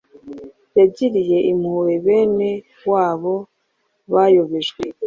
[0.77, 2.49] yagiriye impuhwe bene
[2.91, 3.33] wabo
[4.13, 4.81] bayobejwe.